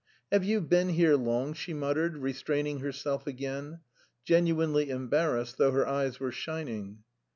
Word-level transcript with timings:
"Have... 0.31 0.43
you 0.43 0.61
been 0.61 0.89
here 0.89 1.15
long?" 1.15 1.53
she 1.53 1.75
muttered, 1.75 2.17
restraining 2.17 2.79
herself 2.79 3.27
again, 3.27 3.81
genuinely 4.25 4.89
embarrassed 4.89 5.59
though 5.59 5.73
her 5.73 5.85
eyes 5.87 6.19
were 6.19 6.31
shining. 6.31 7.03